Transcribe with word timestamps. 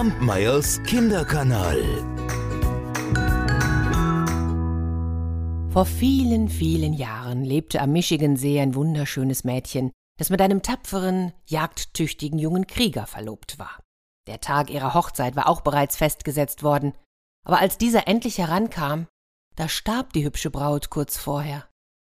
Kampmeyers 0.00 0.82
Kinderkanal. 0.84 1.78
Vor 5.70 5.84
vielen, 5.84 6.48
vielen 6.48 6.94
Jahren 6.94 7.44
lebte 7.44 7.82
am 7.82 7.92
Michigansee 7.92 8.60
ein 8.60 8.74
wunderschönes 8.74 9.44
Mädchen, 9.44 9.90
das 10.16 10.30
mit 10.30 10.40
einem 10.40 10.62
tapferen, 10.62 11.34
jagdtüchtigen 11.44 12.38
jungen 12.38 12.66
Krieger 12.66 13.06
verlobt 13.06 13.58
war. 13.58 13.82
Der 14.26 14.40
Tag 14.40 14.70
ihrer 14.70 14.94
Hochzeit 14.94 15.36
war 15.36 15.46
auch 15.46 15.60
bereits 15.60 15.98
festgesetzt 15.98 16.62
worden, 16.62 16.94
aber 17.44 17.58
als 17.58 17.76
dieser 17.76 18.08
endlich 18.08 18.38
herankam, 18.38 19.06
da 19.54 19.68
starb 19.68 20.14
die 20.14 20.24
hübsche 20.24 20.48
Braut 20.48 20.88
kurz 20.88 21.18
vorher. 21.18 21.68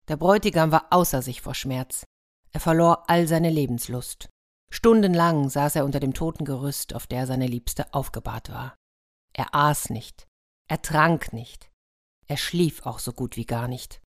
Der 0.07 0.15
Bräutigam 0.15 0.71
war 0.71 0.86
außer 0.91 1.21
sich 1.21 1.41
vor 1.41 1.54
Schmerz. 1.54 2.05
Er 2.54 2.61
verlor 2.61 3.09
all 3.09 3.27
seine 3.27 3.50
Lebenslust. 3.50 4.29
Stundenlang 4.73 5.49
saß 5.49 5.75
er 5.75 5.85
unter 5.85 5.99
dem 5.99 6.15
Totengerüst, 6.15 6.95
auf 6.95 7.05
der 7.05 7.27
seine 7.27 7.45
Liebste 7.45 7.93
aufgebahrt 7.93 8.50
war. 8.50 8.75
Er 9.31 9.54
aß 9.54 9.91
nicht, 9.91 10.27
er 10.68 10.81
trank 10.81 11.31
nicht, 11.31 11.69
er 12.27 12.37
schlief 12.37 12.83
auch 12.83 12.97
so 12.97 13.14
gut 13.14 13.37
wie 13.37 13.45
gar 13.45 13.67
nicht. 13.67 14.01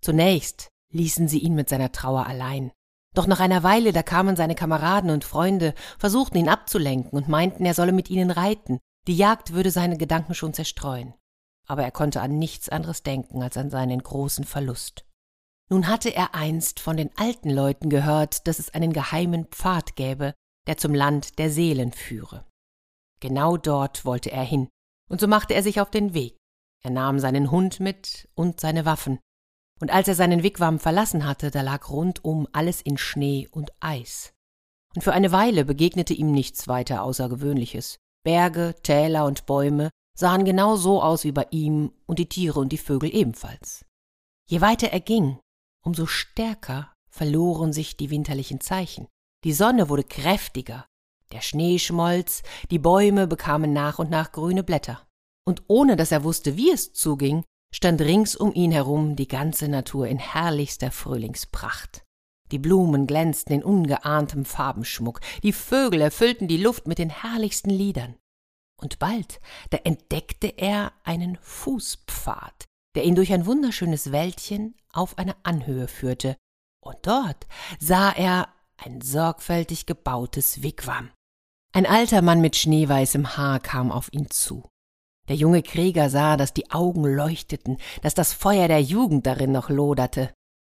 Zunächst 0.00 0.68
ließen 0.92 1.26
sie 1.26 1.40
ihn 1.40 1.56
mit 1.56 1.68
seiner 1.68 1.90
Trauer 1.90 2.24
allein. 2.24 2.70
Doch 3.16 3.26
nach 3.26 3.40
einer 3.40 3.64
Weile, 3.64 3.92
da 3.92 4.04
kamen 4.04 4.36
seine 4.36 4.54
Kameraden 4.54 5.10
und 5.10 5.24
Freunde, 5.24 5.74
versuchten 5.98 6.38
ihn 6.38 6.48
abzulenken 6.48 7.18
und 7.18 7.28
meinten, 7.28 7.66
er 7.66 7.74
solle 7.74 7.92
mit 7.92 8.08
ihnen 8.08 8.30
reiten, 8.30 8.78
die 9.08 9.16
Jagd 9.16 9.54
würde 9.54 9.72
seine 9.72 9.96
Gedanken 9.96 10.34
schon 10.34 10.54
zerstreuen. 10.54 11.14
Aber 11.66 11.82
er 11.82 11.90
konnte 11.90 12.20
an 12.20 12.38
nichts 12.38 12.68
anderes 12.68 13.02
denken 13.02 13.42
als 13.42 13.56
an 13.56 13.70
seinen 13.70 14.00
großen 14.00 14.44
Verlust. 14.44 15.05
Nun 15.68 15.88
hatte 15.88 16.14
er 16.14 16.34
einst 16.34 16.78
von 16.80 16.96
den 16.96 17.10
alten 17.16 17.50
Leuten 17.50 17.90
gehört, 17.90 18.46
dass 18.46 18.58
es 18.58 18.72
einen 18.72 18.92
geheimen 18.92 19.46
Pfad 19.46 19.96
gäbe, 19.96 20.34
der 20.66 20.76
zum 20.76 20.94
Land 20.94 21.38
der 21.38 21.50
Seelen 21.50 21.92
führe. 21.92 22.44
Genau 23.20 23.56
dort 23.56 24.04
wollte 24.04 24.30
er 24.30 24.44
hin, 24.44 24.68
und 25.08 25.20
so 25.20 25.26
machte 25.26 25.54
er 25.54 25.62
sich 25.62 25.80
auf 25.80 25.90
den 25.90 26.14
Weg. 26.14 26.36
Er 26.84 26.90
nahm 26.90 27.18
seinen 27.18 27.50
Hund 27.50 27.80
mit 27.80 28.28
und 28.34 28.60
seine 28.60 28.84
Waffen, 28.84 29.18
und 29.80 29.90
als 29.90 30.08
er 30.08 30.14
seinen 30.14 30.42
Wigwam 30.42 30.78
verlassen 30.78 31.26
hatte, 31.26 31.50
da 31.50 31.62
lag 31.62 31.88
rundum 31.90 32.46
alles 32.52 32.80
in 32.80 32.96
Schnee 32.96 33.48
und 33.50 33.72
Eis. 33.80 34.32
Und 34.94 35.02
für 35.02 35.12
eine 35.12 35.32
Weile 35.32 35.64
begegnete 35.64 36.14
ihm 36.14 36.32
nichts 36.32 36.68
weiter 36.68 37.02
Außergewöhnliches. 37.02 37.98
Berge, 38.24 38.74
Täler 38.82 39.26
und 39.26 39.46
Bäume 39.46 39.90
sahen 40.16 40.44
genau 40.44 40.76
so 40.76 41.02
aus 41.02 41.24
wie 41.24 41.32
bei 41.32 41.46
ihm 41.50 41.92
und 42.06 42.18
die 42.18 42.28
Tiere 42.28 42.58
und 42.60 42.70
die 42.70 42.78
Vögel 42.78 43.14
ebenfalls. 43.14 43.84
Je 44.48 44.62
weiter 44.62 44.88
er 44.92 45.00
ging, 45.00 45.38
umso 45.86 46.06
stärker 46.06 46.92
verloren 47.08 47.72
sich 47.72 47.96
die 47.96 48.10
winterlichen 48.10 48.60
Zeichen. 48.60 49.06
Die 49.44 49.52
Sonne 49.52 49.88
wurde 49.88 50.04
kräftiger, 50.04 50.86
der 51.32 51.40
Schnee 51.40 51.78
schmolz, 51.78 52.42
die 52.70 52.78
Bäume 52.78 53.26
bekamen 53.26 53.72
nach 53.72 53.98
und 53.98 54.10
nach 54.10 54.32
grüne 54.32 54.64
Blätter. 54.64 55.06
Und 55.46 55.62
ohne 55.68 55.96
dass 55.96 56.12
er 56.12 56.24
wusste, 56.24 56.56
wie 56.56 56.70
es 56.70 56.92
zuging, 56.92 57.44
stand 57.72 58.00
rings 58.00 58.34
um 58.34 58.52
ihn 58.52 58.72
herum 58.72 59.16
die 59.16 59.28
ganze 59.28 59.68
Natur 59.68 60.08
in 60.08 60.18
herrlichster 60.18 60.90
Frühlingspracht. 60.90 62.04
Die 62.50 62.58
Blumen 62.58 63.06
glänzten 63.06 63.54
in 63.54 63.64
ungeahntem 63.64 64.44
Farbenschmuck, 64.44 65.20
die 65.42 65.52
Vögel 65.52 66.00
erfüllten 66.00 66.48
die 66.48 66.58
Luft 66.58 66.86
mit 66.86 66.98
den 66.98 67.10
herrlichsten 67.10 67.70
Liedern. 67.70 68.16
Und 68.80 68.98
bald, 68.98 69.40
da 69.70 69.78
entdeckte 69.78 70.48
er 70.58 70.92
einen 71.02 71.38
Fußpfad, 71.40 72.66
der 72.96 73.04
ihn 73.04 73.14
durch 73.14 73.32
ein 73.32 73.46
wunderschönes 73.46 74.10
Wäldchen 74.10 74.74
auf 74.92 75.18
eine 75.18 75.36
Anhöhe 75.44 75.86
führte, 75.86 76.36
und 76.80 76.96
dort 77.02 77.46
sah 77.78 78.10
er 78.10 78.48
ein 78.78 79.00
sorgfältig 79.02 79.86
gebautes 79.86 80.62
Wigwam. 80.62 81.10
Ein 81.72 81.86
alter 81.86 82.22
Mann 82.22 82.40
mit 82.40 82.56
schneeweißem 82.56 83.36
Haar 83.36 83.60
kam 83.60 83.92
auf 83.92 84.08
ihn 84.12 84.30
zu. 84.30 84.66
Der 85.28 85.36
junge 85.36 85.62
Krieger 85.62 86.08
sah, 86.08 86.36
dass 86.36 86.54
die 86.54 86.70
Augen 86.70 87.04
leuchteten, 87.04 87.76
dass 88.02 88.14
das 88.14 88.32
Feuer 88.32 88.68
der 88.68 88.80
Jugend 88.80 89.26
darin 89.26 89.52
noch 89.52 89.68
loderte. 89.68 90.32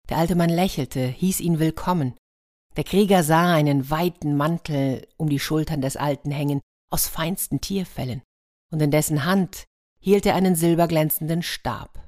Der 0.09 0.17
alte 0.17 0.35
Mann 0.35 0.49
lächelte, 0.49 1.05
hieß 1.05 1.39
ihn 1.39 1.59
willkommen. 1.59 2.15
Der 2.77 2.83
Krieger 2.83 3.23
sah 3.23 3.53
einen 3.53 3.89
weiten 3.89 4.37
Mantel 4.37 5.07
um 5.17 5.29
die 5.29 5.39
Schultern 5.39 5.81
des 5.81 5.97
Alten 5.97 6.31
hängen, 6.31 6.61
aus 6.89 7.07
feinsten 7.07 7.59
Tierfellen, 7.59 8.21
und 8.71 8.81
in 8.81 8.91
dessen 8.91 9.25
Hand 9.25 9.65
hielt 9.99 10.25
er 10.25 10.35
einen 10.35 10.55
silberglänzenden 10.55 11.41
Stab. 11.41 12.02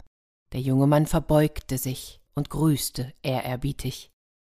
Der 0.55 0.61
junge 0.61 0.87
Mann 0.87 1.05
verbeugte 1.05 1.77
sich 1.77 2.21
und 2.33 2.49
grüßte 2.49 3.11
ehrerbietig. 3.23 4.09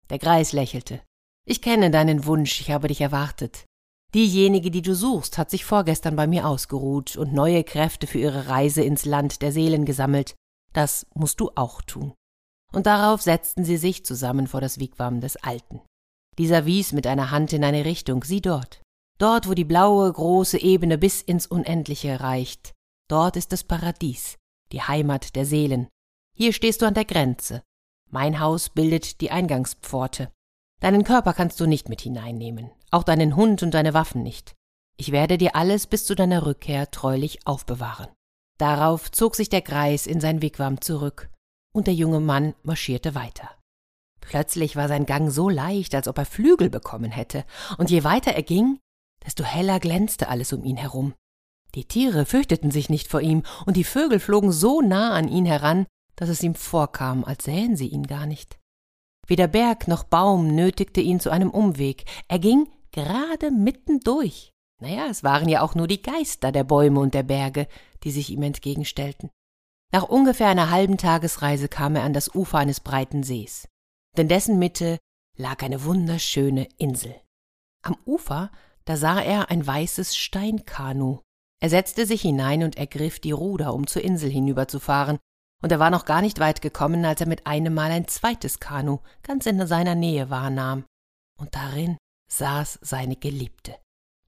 Der 0.09 0.19
Greis 0.19 0.53
lächelte. 0.53 1.03
Ich 1.47 1.61
kenne 1.61 1.91
deinen 1.91 2.25
Wunsch, 2.25 2.59
ich 2.63 2.71
habe 2.71 2.89
dich 2.89 3.03
erwartet. 3.03 3.67
Diejenige, 4.15 4.71
die 4.71 4.81
du 4.81 4.95
suchst, 4.95 5.37
hat 5.37 5.51
sich 5.51 5.67
vorgestern 5.67 6.17
bei 6.17 6.27
mir 6.27 6.49
ausgeruht 6.49 7.17
und 7.19 7.35
neue 7.35 7.65
Kräfte 7.65 8.07
für 8.07 8.17
ihre 8.17 8.49
Reise 8.49 8.83
ins 8.83 9.05
Land 9.05 9.43
der 9.43 9.53
Seelen 9.53 9.85
gesammelt. 9.85 10.37
Das 10.73 11.07
musst 11.13 11.39
du 11.39 11.51
auch 11.55 11.83
tun. 11.83 12.15
Und 12.73 12.87
darauf 12.87 13.21
setzten 13.21 13.67
sie 13.67 13.77
sich 13.77 14.03
zusammen 14.07 14.47
vor 14.47 14.63
das 14.63 14.81
Wigwam 14.81 15.21
des 15.21 15.37
Alten. 15.37 15.83
Dieser 16.39 16.65
wies 16.65 16.93
mit 16.93 17.07
einer 17.07 17.31
Hand 17.31 17.53
in 17.53 17.63
eine 17.63 17.85
Richtung, 17.85 18.25
sieh 18.25 18.41
dort. 18.41 18.81
Dort, 19.19 19.47
wo 19.47 19.53
die 19.53 19.67
blaue, 19.67 20.11
große 20.11 20.63
Ebene 20.63 20.97
bis 20.97 21.21
ins 21.21 21.47
Unendliche 21.47 22.21
reicht. 22.21 22.73
Dort 23.11 23.37
ist 23.37 23.53
das 23.53 23.65
Paradies, 23.65 24.39
die 24.73 24.83
Heimat 24.83 25.37
der 25.37 25.47
Seelen. 25.47 25.89
Hier 26.35 26.53
stehst 26.53 26.83
du 26.83 26.87
an 26.87 26.95
der 26.95 27.05
Grenze. 27.05 27.63
Mein 28.11 28.41
Haus 28.41 28.71
bildet 28.71 29.21
die 29.21 29.31
Eingangspforte. 29.31 30.31
Deinen 30.81 31.05
Körper 31.05 31.35
kannst 31.35 31.61
du 31.61 31.67
nicht 31.67 31.89
mit 31.89 32.01
hineinnehmen, 32.01 32.71
auch 32.91 33.05
deinen 33.05 33.37
Hund 33.37 33.63
und 33.63 33.73
deine 33.73 33.95
Waffen 33.95 34.23
nicht. 34.23 34.55
Ich 34.97 35.13
werde 35.13 35.39
dir 35.39 35.55
alles 35.55 35.87
bis 35.87 36.05
zu 36.07 36.15
deiner 36.15 36.47
Rückkehr 36.47 36.91
treulich 36.91 37.47
aufbewahren. 37.47 38.09
Darauf 38.59 39.11
zog 39.11 39.37
sich 39.37 39.49
der 39.49 39.63
Greis 39.63 40.07
in 40.07 40.21
sein 40.21 40.43
Wigwam 40.43 40.81
zurück, 40.81 41.31
und 41.73 41.87
der 41.87 41.95
junge 41.95 42.21
Mann 42.21 42.55
marschierte 42.63 43.15
weiter. 43.15 43.51
Plötzlich 44.21 44.77
war 44.77 44.89
sein 44.89 45.07
Gang 45.07 45.31
so 45.31 45.49
leicht, 45.49 45.95
als 45.95 46.09
ob 46.09 46.19
er 46.19 46.27
Flügel 46.27 46.69
bekommen 46.69 47.11
hätte, 47.11 47.45
und 47.79 47.91
je 47.91 48.05
weiter 48.05 48.33
er 48.33 48.43
ging, 48.43 48.79
desto 49.25 49.45
heller 49.45 49.81
glänzte 49.81 50.29
alles 50.29 50.53
um 50.53 50.65
ihn 50.65 50.77
herum. 50.77 51.15
Die 51.75 51.85
Tiere 51.85 52.27
fürchteten 52.27 52.71
sich 52.71 52.89
nicht 52.89 53.09
vor 53.09 53.21
ihm, 53.21 53.43
und 53.67 53.77
die 53.77 53.85
Vögel 53.85 54.19
flogen 54.19 54.53
so 54.53 54.81
nah 54.81 55.13
an 55.13 55.29
ihn 55.29 55.47
heran, 55.47 55.87
dass 56.17 56.29
es 56.29 56.43
ihm 56.43 56.55
vorkam, 56.55 57.25
als 57.25 57.45
sähen 57.45 57.77
sie 57.77 57.89
ihn 57.89 58.07
gar 58.07 58.27
nicht. 58.27 58.59
Weder 59.27 59.47
Berg 59.47 59.87
noch 59.87 60.03
Baum 60.05 60.55
nötigte 60.55 61.01
ihn 61.01 61.21
zu 61.21 61.31
einem 61.31 61.51
Umweg. 61.51 62.05
Er 62.27 62.41
ging 62.41 62.69
gerade 62.91 63.51
mitten 63.51 64.01
durch. 64.01 64.51
Naja, 64.83 65.07
es 65.09 65.23
waren 65.23 65.49
ja 65.49 65.63
auch 65.63 65.75
nur 65.75 65.87
die 65.87 66.03
Geister 66.03 66.53
der 66.53 66.65
Bäume 66.65 67.01
und 67.01 67.15
der 67.15 67.23
Berge, 67.23 67.69
die 68.03 68.11
sich 68.11 68.31
ihm 68.31 68.43
entgegenstellten. 68.43 69.31
Nach 69.93 70.03
ungefähr 70.03 70.49
einer 70.49 70.71
halben 70.71 70.99
Tagesreise 70.99 71.69
kam 71.69 71.97
er 71.97 72.03
an 72.03 72.13
das 72.13 72.35
Ufer 72.35 72.59
eines 72.59 72.81
breiten 72.81 73.23
Sees. 73.23 73.69
In 74.17 74.29
dessen 74.29 74.59
Mitte 74.59 74.99
lag 75.37 75.63
eine 75.63 75.85
wunderschöne 75.85 76.69
Insel. 76.77 77.15
Am 77.83 77.97
Ufer, 78.05 78.51
da 78.85 78.97
sah 78.97 79.21
er 79.21 79.51
ein 79.51 79.67
weißes 79.67 80.17
Steinkanu. 80.17 81.21
Er 81.61 81.69
setzte 81.69 82.07
sich 82.07 82.23
hinein 82.23 82.63
und 82.63 82.77
ergriff 82.77 83.21
die 83.21 83.33
Ruder, 83.33 83.75
um 83.75 83.87
zur 83.87 84.03
Insel 84.03 84.31
hinüberzufahren, 84.31 85.19
und 85.63 85.71
er 85.71 85.79
war 85.79 85.91
noch 85.91 86.07
gar 86.07 86.23
nicht 86.23 86.41
weit 86.41 86.63
gekommen, 86.63 87.05
als 87.05 87.21
er 87.21 87.29
mit 87.29 87.47
einem 87.47 87.75
Mal 87.75 87.91
ein 87.91 88.09
zweites 88.09 88.61
Kanu 88.61 89.01
ganz 89.23 89.45
in 89.45 89.67
seiner 89.67 89.95
Nähe 89.95 90.31
wahrnahm. 90.31 90.85
Und 91.39 91.55
darin 91.55 91.99
saß 92.33 92.79
seine 92.81 93.17
Geliebte. 93.17 93.77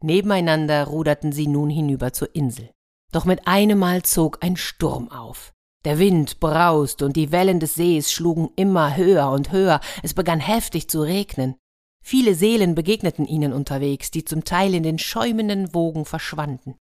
Nebeneinander 0.03 0.85
ruderten 0.85 1.33
sie 1.33 1.47
nun 1.47 1.71
hinüber 1.71 2.13
zur 2.13 2.35
Insel. 2.35 2.71
Doch 3.13 3.25
mit 3.25 3.47
einem 3.47 3.79
Mal 3.79 4.03
zog 4.03 4.43
ein 4.43 4.57
Sturm 4.57 5.11
auf. 5.11 5.53
Der 5.85 5.99
Wind 5.99 6.39
braust 6.39 7.03
und 7.03 7.17
die 7.17 7.33
Wellen 7.33 7.61
des 7.61 7.75
Sees 7.75 8.13
schlugen 8.13 8.51
immer 8.57 8.97
höher 8.97 9.31
und 9.31 9.53
höher, 9.53 9.81
es 10.03 10.15
begann 10.15 10.41
heftig 10.41 10.89
zu 10.89 11.03
regnen. 11.03 11.57
Viele 12.05 12.35
Seelen 12.35 12.75
begegneten 12.75 13.27
ihnen 13.27 13.53
unterwegs, 13.53 14.11
die 14.11 14.25
zum 14.25 14.45
Teil 14.45 14.75
in 14.75 14.83
den 14.83 14.99
schäumenden 14.99 15.73
Wogen 15.73 16.05
verschwanden. 16.05 16.77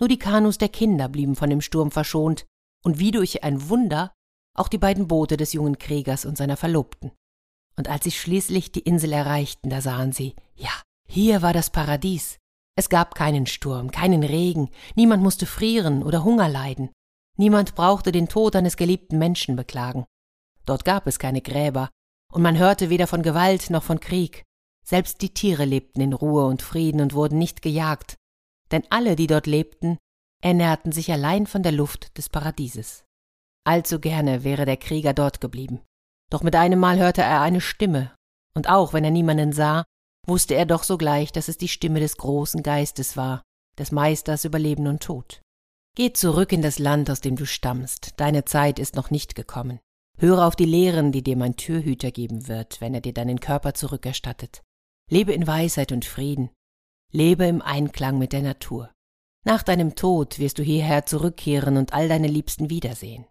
Nur 0.00 0.08
die 0.08 0.18
Kanus 0.18 0.58
der 0.58 0.70
Kinder 0.70 1.08
blieben 1.08 1.36
von 1.36 1.50
dem 1.50 1.60
Sturm 1.60 1.90
verschont, 1.90 2.46
und 2.82 2.98
wie 2.98 3.10
durch 3.10 3.44
ein 3.44 3.68
Wunder 3.68 4.12
auch 4.56 4.68
die 4.68 4.78
beiden 4.78 5.06
Boote 5.06 5.36
des 5.36 5.52
jungen 5.52 5.78
Kriegers 5.78 6.24
und 6.24 6.38
seiner 6.38 6.56
Verlobten. 6.56 7.12
Und 7.76 7.88
als 7.88 8.04
sie 8.04 8.10
schließlich 8.10 8.72
die 8.72 8.80
Insel 8.80 9.12
erreichten, 9.12 9.70
da 9.70 9.80
sahen 9.80 10.12
sie, 10.12 10.34
ja, 10.54 10.70
hier 11.06 11.42
war 11.42 11.52
das 11.52 11.70
Paradies. 11.70 12.38
Es 12.76 12.88
gab 12.88 13.14
keinen 13.14 13.46
Sturm, 13.46 13.90
keinen 13.90 14.22
Regen, 14.22 14.70
niemand 14.96 15.22
musste 15.22 15.44
frieren 15.44 16.02
oder 16.02 16.24
Hunger 16.24 16.48
leiden, 16.48 16.90
niemand 17.36 17.74
brauchte 17.74 18.10
den 18.10 18.28
Tod 18.28 18.56
eines 18.56 18.76
geliebten 18.76 19.18
Menschen 19.18 19.56
beklagen. 19.56 20.06
Dort 20.64 20.84
gab 20.84 21.06
es 21.06 21.18
keine 21.18 21.42
Gräber, 21.42 21.90
und 22.32 22.42
man 22.42 22.56
hörte 22.56 22.90
weder 22.90 23.06
von 23.06 23.22
Gewalt 23.22 23.70
noch 23.70 23.82
von 23.82 24.00
Krieg. 24.00 24.44
Selbst 24.82 25.20
die 25.20 25.34
Tiere 25.34 25.64
lebten 25.64 26.00
in 26.00 26.12
Ruhe 26.14 26.46
und 26.46 26.62
Frieden 26.62 27.00
und 27.00 27.12
wurden 27.12 27.38
nicht 27.38 27.60
gejagt, 27.60 28.16
denn 28.70 28.82
alle, 28.90 29.16
die 29.16 29.26
dort 29.26 29.46
lebten, 29.46 29.98
ernährten 30.42 30.92
sich 30.92 31.12
allein 31.12 31.46
von 31.46 31.62
der 31.62 31.72
Luft 31.72 32.16
des 32.16 32.28
Paradieses. 32.28 33.04
Allzu 33.64 34.00
gerne 34.00 34.42
wäre 34.44 34.64
der 34.64 34.76
Krieger 34.76 35.12
dort 35.12 35.40
geblieben. 35.40 35.80
Doch 36.30 36.42
mit 36.42 36.56
einem 36.56 36.78
Mal 36.78 36.98
hörte 36.98 37.22
er 37.22 37.40
eine 37.40 37.60
Stimme, 37.60 38.14
und 38.54 38.68
auch 38.68 38.92
wenn 38.92 39.04
er 39.04 39.10
niemanden 39.10 39.52
sah, 39.52 39.84
wusste 40.26 40.54
er 40.54 40.66
doch 40.66 40.82
sogleich, 40.82 41.32
dass 41.32 41.48
es 41.48 41.58
die 41.58 41.68
Stimme 41.68 42.00
des 42.00 42.16
großen 42.16 42.62
Geistes 42.62 43.16
war, 43.16 43.42
des 43.78 43.92
Meisters 43.92 44.44
über 44.44 44.58
Leben 44.58 44.86
und 44.86 45.02
Tod. 45.02 45.40
Geh 45.96 46.12
zurück 46.12 46.52
in 46.52 46.62
das 46.62 46.78
Land, 46.78 47.10
aus 47.10 47.20
dem 47.20 47.36
du 47.36 47.46
stammst, 47.46 48.14
deine 48.16 48.44
Zeit 48.44 48.78
ist 48.78 48.94
noch 48.94 49.10
nicht 49.10 49.34
gekommen. 49.34 49.80
Höre 50.18 50.46
auf 50.46 50.54
die 50.54 50.66
Lehren, 50.66 51.12
die 51.12 51.22
dir 51.22 51.36
mein 51.36 51.56
Türhüter 51.56 52.10
geben 52.10 52.46
wird, 52.46 52.80
wenn 52.80 52.94
er 52.94 53.00
dir 53.00 53.14
deinen 53.14 53.40
Körper 53.40 53.74
zurückerstattet. 53.74 54.62
Lebe 55.10 55.32
in 55.32 55.46
Weisheit 55.46 55.92
und 55.92 56.04
Frieden. 56.04 56.50
Lebe 57.12 57.46
im 57.46 57.60
Einklang 57.60 58.18
mit 58.18 58.32
der 58.32 58.42
Natur. 58.42 58.92
Nach 59.44 59.62
deinem 59.62 59.96
Tod 59.96 60.38
wirst 60.38 60.58
du 60.58 60.62
hierher 60.62 61.06
zurückkehren 61.06 61.76
und 61.76 61.92
all 61.92 62.08
deine 62.08 62.28
Liebsten 62.28 62.70
wiedersehen. 62.70 63.26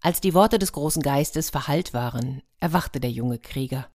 Als 0.00 0.20
die 0.20 0.34
Worte 0.34 0.58
des 0.58 0.72
großen 0.72 1.02
Geistes 1.02 1.48
verhallt 1.48 1.94
waren, 1.94 2.42
erwachte 2.60 3.00
der 3.00 3.10
junge 3.10 3.38
Krieger. 3.38 3.90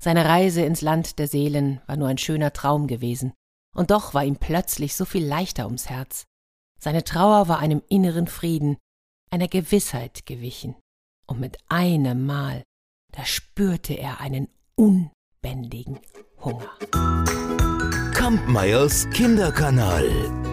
Seine 0.00 0.24
Reise 0.24 0.62
ins 0.62 0.80
Land 0.80 1.20
der 1.20 1.28
Seelen 1.28 1.80
war 1.86 1.96
nur 1.96 2.08
ein 2.08 2.18
schöner 2.18 2.52
Traum 2.52 2.88
gewesen, 2.88 3.32
und 3.76 3.90
doch 3.90 4.14
war 4.14 4.24
ihm 4.24 4.36
plötzlich 4.36 4.96
so 4.96 5.04
viel 5.04 5.24
leichter 5.24 5.66
ums 5.66 5.88
Herz. 5.88 6.24
Seine 6.80 7.04
Trauer 7.04 7.46
war 7.48 7.60
einem 7.60 7.82
inneren 7.88 8.26
Frieden, 8.26 8.76
einer 9.30 9.48
Gewissheit 9.48 10.26
gewichen, 10.26 10.74
und 11.26 11.38
mit 11.38 11.58
einem 11.68 12.26
Mal, 12.26 12.64
da 13.12 13.24
spürte 13.24 13.94
er 13.94 14.20
einen 14.20 14.48
unbändigen 14.74 16.00
Hunger. 16.42 16.73
Kampmeyers 18.24 19.04
Kinderkanal. 19.12 20.43